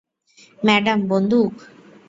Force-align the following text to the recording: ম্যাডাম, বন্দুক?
ম্যাডাম, 0.59 0.99
বন্দুক? 1.07 1.53